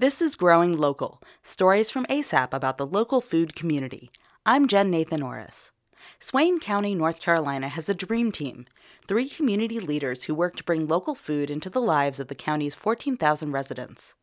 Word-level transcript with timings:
This 0.00 0.22
is 0.22 0.34
Growing 0.34 0.78
Local 0.78 1.20
Stories 1.42 1.90
from 1.90 2.06
ASAP 2.06 2.54
about 2.54 2.78
the 2.78 2.86
local 2.86 3.20
food 3.20 3.54
community. 3.54 4.10
I'm 4.46 4.66
Jen 4.66 4.90
Nathan 4.90 5.22
Orris. 5.22 5.72
Swain 6.18 6.58
County, 6.58 6.94
North 6.94 7.20
Carolina 7.20 7.68
has 7.68 7.86
a 7.86 7.92
dream 7.92 8.32
team 8.32 8.64
three 9.06 9.28
community 9.28 9.78
leaders 9.78 10.24
who 10.24 10.34
work 10.34 10.56
to 10.56 10.64
bring 10.64 10.88
local 10.88 11.14
food 11.14 11.50
into 11.50 11.68
the 11.68 11.82
lives 11.82 12.18
of 12.18 12.28
the 12.28 12.34
county's 12.34 12.74
14,000 12.74 13.52
residents. 13.52 14.14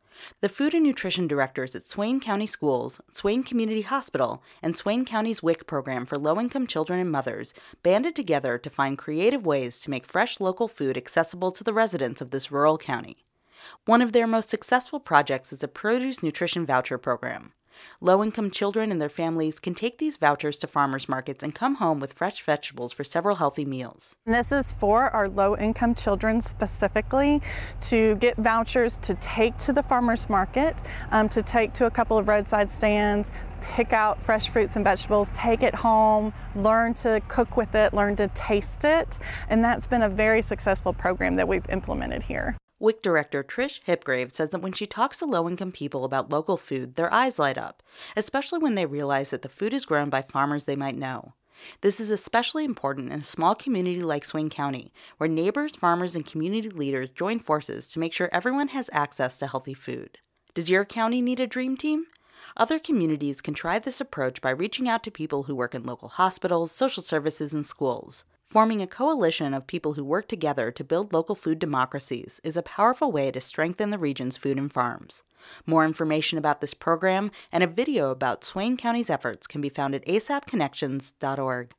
The 0.41 0.49
food 0.49 0.73
and 0.73 0.83
nutrition 0.83 1.27
directors 1.27 1.76
at 1.76 1.87
Swain 1.87 2.19
County 2.19 2.47
Schools, 2.47 2.99
Swain 3.13 3.44
Community 3.44 3.83
Hospital, 3.83 4.41
and 4.63 4.75
Swain 4.75 5.05
County's 5.05 5.44
WIC 5.44 5.67
program 5.67 6.07
for 6.07 6.17
low 6.17 6.39
income 6.39 6.65
children 6.65 6.99
and 6.99 7.12
mothers 7.12 7.53
banded 7.83 8.15
together 8.15 8.57
to 8.57 8.69
find 8.71 8.97
creative 8.97 9.46
ways 9.46 9.79
to 9.81 9.91
make 9.91 10.07
fresh 10.07 10.39
local 10.39 10.67
food 10.67 10.97
accessible 10.97 11.51
to 11.51 11.63
the 11.63 11.71
residents 11.71 12.19
of 12.19 12.31
this 12.31 12.51
rural 12.51 12.79
county. 12.79 13.26
One 13.86 14.02
of 14.02 14.13
their 14.13 14.28
most 14.28 14.49
successful 14.49 14.99
projects 14.99 15.52
is 15.52 15.63
a 15.63 15.67
produce 15.67 16.22
nutrition 16.22 16.66
voucher 16.66 16.98
program. 16.98 17.54
Low 17.99 18.23
income 18.23 18.52
children 18.52 18.91
and 18.91 19.02
their 19.02 19.09
families 19.09 19.59
can 19.59 19.75
take 19.75 19.98
these 19.98 20.17
vouchers 20.17 20.58
to 20.58 20.67
farmers 20.67 21.09
markets 21.09 21.44
and 21.44 21.53
come 21.53 21.75
home 21.75 21.99
with 21.99 22.13
fresh 22.13 22.41
vegetables 22.41 22.94
for 22.94 23.03
several 23.03 23.35
healthy 23.38 23.66
meals. 23.66 24.16
This 24.25 24.52
is 24.52 24.72
for 24.73 25.09
our 25.11 25.27
low 25.27 25.55
income 25.55 25.95
children 25.95 26.41
specifically 26.41 27.41
to 27.81 28.16
get 28.16 28.38
vouchers 28.38 28.98
to 28.99 29.16
take 29.16 29.58
to 29.58 29.73
the 29.73 29.84
farmers 29.84 30.30
market, 30.30 30.81
um, 31.11 31.30
to 31.30 31.41
take 31.41 31.73
to 31.73 31.86
a 31.86 31.91
couple 31.91 32.17
of 32.17 32.27
roadside 32.27 32.70
stands, 32.70 33.31
pick 33.61 33.94
out 33.94 34.22
fresh 34.22 34.49
fruits 34.49 34.75
and 34.75 34.86
vegetables, 34.86 35.30
take 35.34 35.63
it 35.63 35.75
home, 35.75 36.34
learn 36.55 36.94
to 36.94 37.22
cook 37.27 37.58
with 37.58 37.73
it, 37.75 37.94
learn 37.94 38.16
to 38.16 38.27
taste 38.30 38.84
it. 38.84 39.17
And 39.49 39.63
that's 39.63 39.88
been 39.88 40.03
a 40.03 40.09
very 40.09 40.41
successful 40.41 40.94
program 40.94 41.36
that 41.36 41.47
we've 41.47 41.67
implemented 41.70 42.23
here. 42.23 42.58
WIC 42.80 43.02
director 43.02 43.44
Trish 43.44 43.81
Hipgrave 43.88 44.34
says 44.34 44.52
that 44.52 44.62
when 44.62 44.72
she 44.72 44.86
talks 44.86 45.17
to 45.17 45.26
low 45.26 45.49
income 45.49 45.72
people 45.72 46.05
about 46.05 46.30
local 46.30 46.58
food, 46.58 46.95
their 46.95 47.12
eyes 47.12 47.40
light 47.40 47.58
up, 47.58 47.81
especially 48.16 48.59
when 48.59 48.76
they 48.76 48.86
realize 48.86 49.31
that 49.31 49.41
the 49.41 49.50
food 49.50 49.73
is 49.73 49.86
grown 49.86 50.09
by 50.09 50.22
farmers 50.22 50.66
they 50.66 50.75
might 50.75 50.95
know. 50.95 51.34
This 51.81 52.00
is 52.00 52.11
especially 52.11 52.66
important 52.66 53.11
in 53.11 53.22
a 53.22 53.23
small 53.23 53.56
community 53.56 54.03
like 54.03 54.25
Swain 54.25 54.50
County, 54.50 54.94
where 55.17 55.28
neighbors, 55.28 55.75
farmers, 55.75 56.16
and 56.16 56.23
community 56.23 56.69
leaders 56.69 57.09
join 57.09 57.39
forces 57.39 57.89
to 57.92 58.00
make 58.00 58.14
sure 58.14 58.30
everyone 58.31 58.67
has 58.69 58.91
access 58.94 59.38
to 59.38 59.47
healthy 59.47 59.73
food. 59.73 60.19
Does 60.53 60.69
your 60.69 60.86
county 60.86 61.19
need 61.22 61.39
a 61.39 61.47
dream 61.47 61.78
team? 61.78 62.06
Other 62.56 62.78
communities 62.78 63.41
can 63.41 63.53
try 63.53 63.80
this 63.80 64.00
approach 64.00 64.39
by 64.39 64.52
reaching 64.52 64.88
out 64.88 65.03
to 65.03 65.12
people 65.12 65.44
who 65.44 65.56
work 65.56 65.75
in 65.75 65.84
local 65.84 66.09
hospitals, 66.09 66.72
social 66.72 67.03
services, 67.03 67.53
and 67.53 67.66
schools. 67.66 68.23
Forming 68.48 68.81
a 68.81 68.88
coalition 68.88 69.53
of 69.53 69.67
people 69.67 69.94
who 69.94 70.06
work 70.06 70.30
together 70.30 70.72
to 70.72 70.84
build 70.84 71.12
local 71.12 71.36
food 71.36 71.59
democracies 71.59 72.40
is 72.45 72.56
a 72.56 72.62
powerful 72.64 73.12
way 73.12 73.30
to 73.30 73.42
strengthen 73.42 73.90
the 73.90 73.98
region's 73.98 74.38
food 74.38 74.58
and 74.58 74.72
farms. 74.72 75.23
More 75.66 75.84
information 75.84 76.38
about 76.38 76.62
this 76.62 76.73
program 76.73 77.30
and 77.52 77.62
a 77.62 77.68
video 77.68 78.09
about 78.09 78.45
Swain 78.45 78.78
County's 78.78 79.09
efforts 79.09 79.48
can 79.48 79.59
be 79.59 79.68
found 79.68 79.94
at 79.95 80.06
asapconnections.org. 80.06 81.73